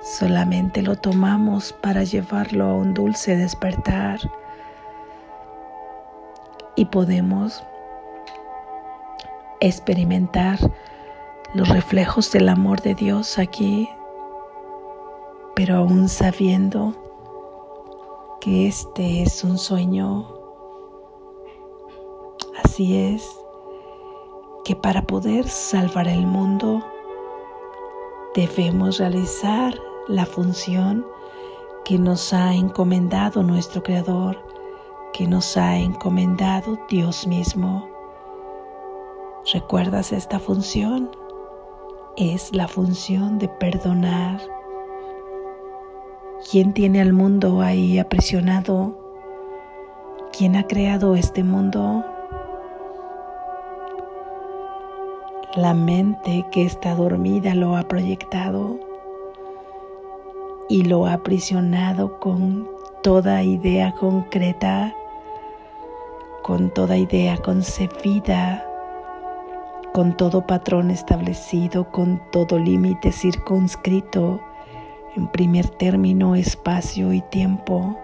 solamente 0.03 0.83
lo 0.83 0.97
tomamos 0.97 1.73
para 1.73 2.05
llevarlo 2.05 2.65
a 2.65 2.75
un 2.75 2.95
dulce 2.95 3.37
despertar 3.37 4.21
y 6.77 6.85
podemos 6.87 7.65
experimentar 9.61 10.59
los 11.55 11.69
reflejos 11.69 12.31
del 12.31 12.49
amor 12.49 12.81
de 12.83 12.95
Dios 12.95 13.39
aquí, 13.39 13.89
pero 15.57 15.77
aún 15.77 16.09
sabiendo 16.09 16.95
que 18.41 18.69
este 18.69 19.23
es 19.23 19.43
un 19.43 19.59
sueño. 19.59 20.38
Así 22.79 22.97
es 22.97 23.37
que 24.65 24.77
para 24.77 25.03
poder 25.03 25.49
salvar 25.49 26.07
el 26.07 26.25
mundo 26.25 26.81
debemos 28.37 28.99
realizar 28.99 29.75
la 30.07 30.25
función 30.25 31.05
que 31.85 31.99
nos 31.99 32.33
ha 32.33 32.55
encomendado 32.55 33.43
nuestro 33.43 33.83
Creador, 33.83 34.39
que 35.13 35.27
nos 35.27 35.57
ha 35.57 35.77
encomendado 35.77 36.79
Dios 36.89 37.27
mismo. 37.27 37.89
¿Recuerdas 39.53 40.13
esta 40.13 40.39
función? 40.39 41.11
Es 42.17 42.55
la 42.55 42.69
función 42.69 43.41
de 43.41 43.49
perdonar. 43.49 44.41
¿Quién 46.49 46.73
tiene 46.75 47.01
al 47.01 47.13
mundo 47.13 47.61
ahí 47.61 47.99
aprisionado? 47.99 48.97
¿Quién 50.31 50.55
ha 50.55 50.69
creado 50.69 51.17
este 51.17 51.43
mundo? 51.43 52.05
La 55.59 55.75
mente 55.75 56.47
que 56.53 56.65
está 56.65 56.95
dormida 56.95 57.53
lo 57.53 57.75
ha 57.75 57.83
proyectado 57.89 58.79
y 60.69 60.85
lo 60.85 61.05
ha 61.05 61.15
aprisionado 61.15 62.21
con 62.21 62.69
toda 63.03 63.43
idea 63.43 63.91
concreta, 63.91 64.95
con 66.45 66.73
toda 66.73 66.97
idea 66.97 67.39
concebida, 67.39 68.65
con 69.93 70.17
todo 70.17 70.47
patrón 70.47 70.93
establecido, 70.93 71.91
con 71.91 72.23
todo 72.31 72.57
límite 72.57 73.11
circunscrito, 73.11 74.41
en 75.17 75.27
primer 75.27 75.69
término, 75.71 76.37
espacio 76.37 77.13
y 77.13 77.21
tiempo. 77.21 77.99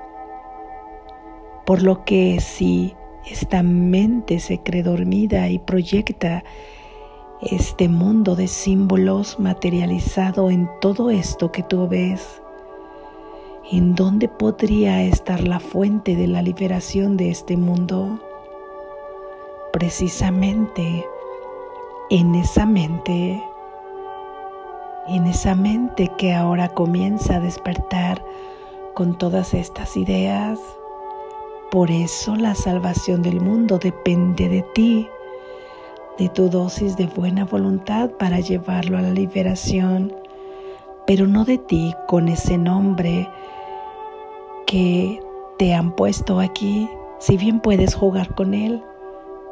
Por 1.65 1.85
lo 1.85 2.05
que 2.05 2.41
si 2.41 2.97
esta 3.31 3.63
mente 3.63 4.41
se 4.41 4.59
cree 4.59 4.83
dormida 4.83 5.49
y 5.49 5.61
proyecta 5.61 6.43
este 7.41 7.89
mundo 7.89 8.37
de 8.37 8.49
símbolos 8.49 9.39
materializado 9.39 10.51
en 10.51 10.71
todo 10.81 11.11
esto 11.11 11.53
que 11.53 11.63
tú 11.63 11.89
ves, 11.89 12.43
¿en 13.71 13.95
dónde 13.95 14.29
podría 14.29 15.03
estar 15.03 15.47
la 15.47 15.61
fuente 15.61 16.17
de 16.17 16.27
la 16.27 16.43
liberación 16.43 17.17
de 17.17 17.31
este 17.31 17.57
mundo? 17.57 18.21
Precisamente 19.73 21.05
en 22.11 22.35
esa 22.35 22.67
mente, 22.67 23.43
en 25.09 25.27
esa 25.27 25.55
mente 25.55 26.11
que 26.17 26.33
ahora 26.33 26.69
comienza 26.69 27.37
a 27.37 27.41
despertar 27.41 28.25
con 28.95 29.19
todas 29.19 29.55
estas 29.55 29.97
ideas. 29.97 30.61
Por 31.71 31.91
eso 31.91 32.37
la 32.37 32.55
salvación 32.55 33.23
del 33.23 33.41
mundo 33.41 33.79
depende 33.79 34.49
de 34.49 34.63
ti, 34.75 35.09
de 36.19 36.29
tu 36.29 36.49
dosis 36.49 36.97
de 36.97 37.07
buena 37.07 37.45
voluntad 37.45 38.11
para 38.11 38.41
llevarlo 38.41 38.99
a 38.99 39.03
la 39.03 39.11
liberación, 39.11 40.15
pero 41.07 41.27
no 41.27 41.45
de 41.45 41.59
ti 41.59 41.95
con 42.07 42.29
ese 42.29 42.57
nombre 42.57 43.29
que 44.67 45.21
te 45.59 45.75
han 45.75 45.93
puesto 45.93 46.41
aquí, 46.41 46.89
si 47.19 47.37
bien 47.37 47.61
puedes 47.61 47.95
jugar 47.95 48.35
con 48.35 48.55
él, 48.55 48.83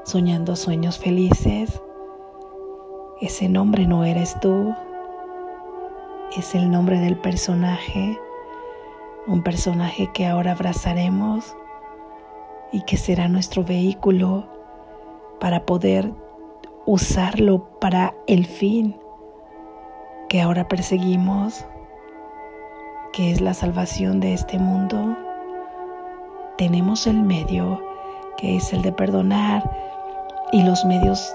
soñando 0.05 0.57
sueños 0.57 0.99
felices. 0.99 1.83
Ese 3.21 3.49
nombre 3.49 3.87
no 3.87 4.05
eres 4.05 4.39
tú, 4.41 4.75
es 6.37 6.55
el 6.55 6.71
nombre 6.71 6.99
del 6.99 7.17
personaje, 7.17 8.19
un 9.27 9.43
personaje 9.43 10.11
que 10.13 10.27
ahora 10.27 10.53
abrazaremos 10.53 11.57
y 12.73 12.83
que 12.83 12.97
será 12.97 13.29
nuestro 13.29 13.65
vehículo 13.65 14.47
para 15.39 15.67
poder 15.67 16.13
usarlo 16.87 17.79
para 17.81 18.15
el 18.27 18.47
fin 18.47 18.97
que 20.29 20.41
ahora 20.41 20.69
perseguimos 20.69 21.65
que 23.13 23.31
es 23.31 23.41
la 23.41 23.53
salvación 23.53 24.21
de 24.21 24.33
este 24.33 24.59
mundo, 24.59 25.17
tenemos 26.57 27.07
el 27.07 27.23
medio 27.23 27.81
que 28.39 28.57
es 28.57 28.73
el 28.73 28.83
de 28.83 28.93
perdonar 28.93 29.63
y 30.51 30.63
los 30.63 30.85
medios 30.85 31.35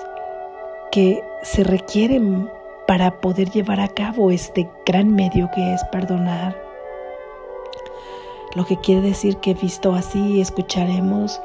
que 0.91 1.23
se 1.43 1.63
requieren 1.63 2.49
para 2.87 3.21
poder 3.21 3.49
llevar 3.51 3.79
a 3.79 3.87
cabo 3.87 4.31
este 4.31 4.69
gran 4.85 5.13
medio 5.13 5.49
que 5.53 5.73
es 5.73 5.83
perdonar. 5.85 6.55
Lo 8.55 8.65
que 8.65 8.77
quiere 8.77 9.01
decir 9.01 9.37
que 9.37 9.53
visto 9.53 9.93
así 9.93 10.41
escucharemos 10.41 11.39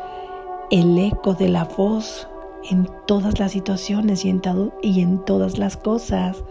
el 0.71 0.99
eco 0.99 1.35
de 1.35 1.49
la 1.49 1.65
voz 1.65 2.29
en 2.70 2.88
todas 3.07 3.38
las 3.38 3.53
situaciones 3.53 4.25
y 4.25 4.31
en, 4.31 5.25
todas 5.25 5.59
las 5.59 5.77
cosas 5.77 6.42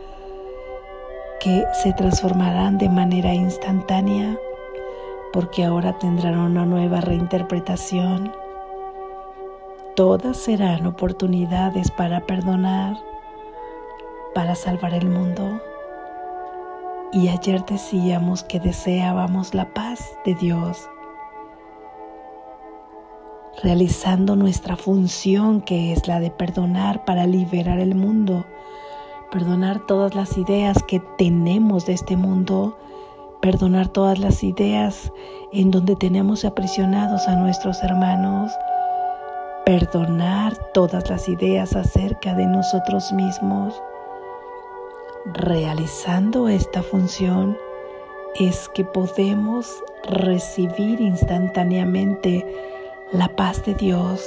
que 1.40 1.64
se 1.82 1.94
transformarán 1.94 2.78
de 2.78 2.90
manera 2.90 3.34
instantánea 3.34 4.38
porque 5.34 5.64
ahora 5.64 5.98
tendrán 5.98 6.38
una 6.38 6.66
nueva 6.66 7.02
reinterpretación. 7.02 8.32
Todas 9.96 10.38
serán 10.38 10.86
oportunidades 10.86 11.90
para 11.92 12.22
perdonar, 12.22 12.98
para 14.34 14.56
salvar 14.56 14.94
el 14.94 15.08
mundo. 15.10 15.62
Y 17.14 17.28
ayer 17.28 17.64
decíamos 17.66 18.44
que 18.44 18.60
deseábamos 18.60 19.54
la 19.54 19.74
paz 19.74 20.00
de 20.26 20.36
Dios, 20.36 20.90
realizando 23.64 24.36
nuestra 24.36 24.76
función 24.76 25.62
que 25.62 25.94
es 25.94 26.08
la 26.08 26.20
de 26.20 26.32
perdonar 26.32 27.06
para 27.06 27.26
liberar 27.28 27.80
el 27.80 27.96
mundo 27.96 28.46
perdonar 29.32 29.80
todas 29.88 30.14
las 30.14 30.38
ideas 30.38 30.84
que 30.84 31.00
tenemos 31.18 31.86
de 31.86 31.94
este 31.94 32.18
mundo, 32.18 32.78
perdonar 33.42 33.88
todas 33.88 34.20
las 34.20 34.44
ideas 34.44 35.12
en 35.54 35.72
donde 35.72 35.96
tenemos 35.96 36.44
aprisionados 36.44 37.28
a 37.28 37.38
nuestros 37.38 37.82
hermanos, 37.82 38.52
perdonar 39.66 40.56
todas 40.74 41.10
las 41.10 41.30
ideas 41.30 41.76
acerca 41.76 42.36
de 42.36 42.46
nosotros 42.46 43.12
mismos. 43.14 43.82
Realizando 45.34 46.50
esta 46.50 46.84
función 46.84 47.58
es 48.36 48.68
que 48.70 48.84
podemos 48.84 49.82
recibir 50.04 51.00
instantáneamente 51.00 52.46
la 53.12 53.28
paz 53.36 53.66
de 53.66 53.74
Dios, 53.74 54.26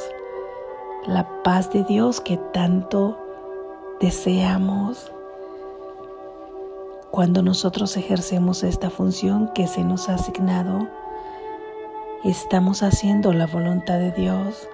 la 1.06 1.26
paz 1.42 1.72
de 1.72 1.84
Dios 1.84 2.20
que 2.20 2.36
tanto 2.52 3.18
deseamos 3.98 5.10
cuando 7.10 7.42
nosotros 7.42 7.96
ejercemos 7.96 8.62
esta 8.62 8.90
función 8.90 9.50
que 9.54 9.66
se 9.66 9.82
nos 9.84 10.08
ha 10.08 10.14
asignado, 10.14 10.86
estamos 12.24 12.82
haciendo 12.82 13.32
la 13.32 13.46
voluntad 13.46 13.98
de 13.98 14.12
Dios. 14.12 14.68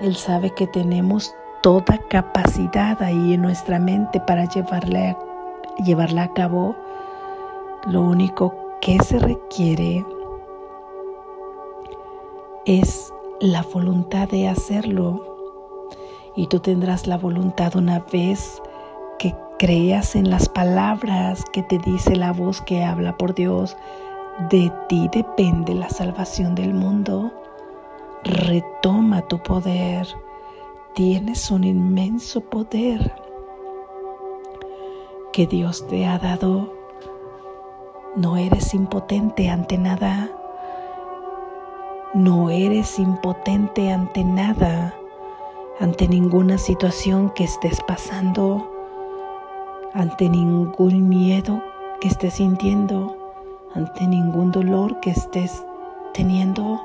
Él 0.00 0.16
sabe 0.16 0.54
que 0.54 0.66
tenemos 0.66 1.34
toda 1.60 1.98
capacidad 2.08 3.02
ahí 3.02 3.34
en 3.34 3.42
nuestra 3.42 3.78
mente 3.78 4.18
para 4.20 4.46
llevarla, 4.46 5.18
llevarla 5.84 6.22
a 6.22 6.32
cabo. 6.32 6.74
Lo 7.86 8.00
único 8.00 8.54
que 8.80 8.98
se 9.00 9.18
requiere 9.18 10.06
es 12.64 13.12
la 13.40 13.62
voluntad 13.62 14.28
de 14.28 14.48
hacerlo 14.48 15.88
y 16.36 16.46
tú 16.46 16.60
tendrás 16.60 17.06
la 17.06 17.18
voluntad 17.18 17.74
una 17.76 18.00
vez 18.12 18.62
que 19.18 19.34
creas 19.58 20.14
en 20.14 20.30
las 20.30 20.48
palabras 20.48 21.44
que 21.52 21.62
te 21.62 21.78
dice 21.78 22.16
la 22.16 22.32
voz 22.32 22.60
que 22.62 22.84
habla 22.84 23.16
por 23.16 23.34
Dios. 23.34 23.76
De 24.50 24.72
ti 24.88 25.08
depende 25.12 25.74
la 25.74 25.88
salvación 25.88 26.54
del 26.54 26.72
mundo. 26.72 27.32
Retoma 28.24 29.22
tu 29.22 29.38
poder. 29.42 30.06
Tienes 30.94 31.50
un 31.50 31.64
inmenso 31.64 32.40
poder 32.40 33.14
que 35.32 35.46
Dios 35.46 35.86
te 35.88 36.06
ha 36.06 36.18
dado. 36.18 36.72
No 38.16 38.36
eres 38.36 38.72
impotente 38.74 39.48
ante 39.50 39.78
nada. 39.78 40.30
No 42.14 42.50
eres 42.50 42.98
impotente 42.98 43.90
ante 43.90 44.22
nada 44.22 44.94
ante 45.82 46.06
ninguna 46.06 46.58
situación 46.58 47.30
que 47.30 47.42
estés 47.42 47.80
pasando, 47.80 48.70
ante 49.94 50.28
ningún 50.28 51.08
miedo 51.08 51.60
que 52.00 52.06
estés 52.06 52.34
sintiendo, 52.34 53.16
ante 53.74 54.06
ningún 54.06 54.52
dolor 54.52 55.00
que 55.00 55.10
estés 55.10 55.64
teniendo. 56.14 56.80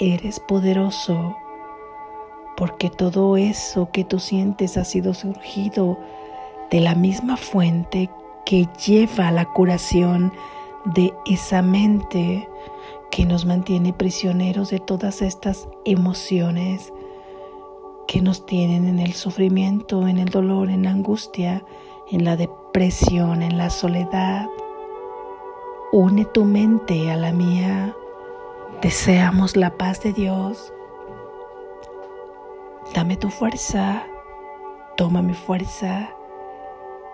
Eres 0.00 0.40
poderoso 0.40 1.36
porque 2.56 2.90
todo 2.90 3.36
eso 3.36 3.90
que 3.92 4.02
tú 4.02 4.18
sientes 4.18 4.76
ha 4.76 4.84
sido 4.84 5.14
surgido 5.14 5.96
de 6.72 6.80
la 6.80 6.96
misma 6.96 7.36
fuente 7.36 8.10
que 8.44 8.66
lleva 8.84 9.28
a 9.28 9.32
la 9.32 9.44
curación 9.44 10.32
de 10.94 11.12
esa 11.26 11.62
mente 11.62 12.48
que 13.10 13.24
nos 13.24 13.44
mantiene 13.44 13.92
prisioneros 13.92 14.70
de 14.70 14.78
todas 14.78 15.22
estas 15.22 15.68
emociones 15.84 16.92
que 18.06 18.22
nos 18.22 18.46
tienen 18.46 18.86
en 18.86 18.98
el 18.98 19.12
sufrimiento, 19.12 20.08
en 20.08 20.18
el 20.18 20.30
dolor, 20.30 20.70
en 20.70 20.84
la 20.84 20.90
angustia, 20.90 21.64
en 22.10 22.24
la 22.24 22.36
depresión, 22.36 23.42
en 23.42 23.58
la 23.58 23.70
soledad. 23.70 24.46
Une 25.92 26.24
tu 26.24 26.44
mente 26.44 27.10
a 27.10 27.16
la 27.16 27.32
mía. 27.32 27.94
Deseamos 28.82 29.56
la 29.56 29.76
paz 29.76 30.02
de 30.02 30.12
Dios. 30.12 30.72
Dame 32.94 33.16
tu 33.16 33.28
fuerza. 33.28 34.06
Toma 34.96 35.20
mi 35.20 35.34
fuerza. 35.34 36.10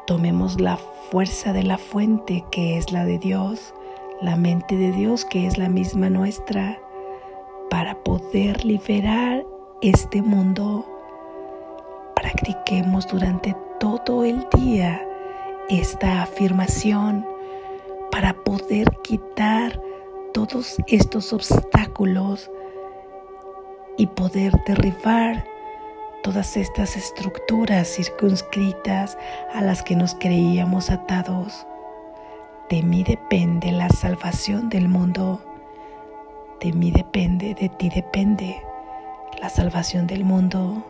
Tomemos 0.06 0.60
la 0.60 0.76
fuerza 0.76 1.52
de 1.52 1.62
la 1.62 1.78
fuente 1.78 2.44
que 2.50 2.76
es 2.76 2.92
la 2.92 3.04
de 3.04 3.18
Dios 3.18 3.74
la 4.20 4.36
mente 4.36 4.76
de 4.76 4.92
Dios 4.92 5.24
que 5.24 5.46
es 5.46 5.58
la 5.58 5.68
misma 5.68 6.08
nuestra 6.08 6.78
para 7.68 7.94
poder 8.04 8.64
liberar 8.64 9.44
este 9.82 10.22
mundo. 10.22 10.86
Practiquemos 12.16 13.06
durante 13.08 13.54
todo 13.80 14.24
el 14.24 14.46
día 14.56 15.06
esta 15.68 16.22
afirmación 16.22 17.26
para 18.10 18.32
poder 18.32 18.88
quitar 19.02 19.80
todos 20.32 20.76
estos 20.86 21.32
obstáculos 21.32 22.50
y 23.98 24.06
poder 24.06 24.52
derribar 24.66 25.44
todas 26.24 26.56
estas 26.56 26.96
estructuras 26.96 27.86
circunscritas 27.86 29.18
a 29.52 29.60
las 29.60 29.82
que 29.82 29.94
nos 29.94 30.14
creíamos 30.14 30.88
atados. 30.88 31.66
De 32.70 32.82
mí 32.82 33.04
depende 33.04 33.70
la 33.70 33.90
salvación 33.90 34.70
del 34.70 34.88
mundo. 34.88 35.38
De 36.62 36.72
mí 36.72 36.90
depende, 36.90 37.54
de 37.54 37.68
ti 37.68 37.90
depende 37.90 38.56
la 39.42 39.50
salvación 39.50 40.06
del 40.06 40.24
mundo. 40.24 40.82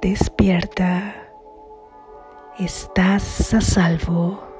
Despierta. 0.00 1.16
Estás 2.60 3.52
a 3.54 3.60
salvo. 3.60 4.51